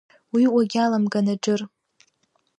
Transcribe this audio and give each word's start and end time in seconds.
Уи 0.33 0.43
уагьаламган, 0.53 1.25
Аџыр. 1.33 1.61